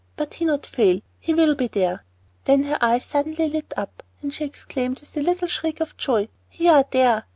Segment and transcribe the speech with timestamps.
[0.15, 2.03] But he not fail; he will be here."
[2.45, 6.27] Then her eyes suddenly lit up, and she exclaimed with a little shriek of joy,
[6.49, 7.25] "He are here!